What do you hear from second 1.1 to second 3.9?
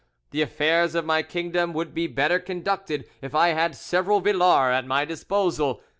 kingdom would be better conducted if I had